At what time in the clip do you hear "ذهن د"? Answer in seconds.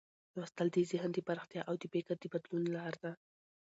0.91-1.17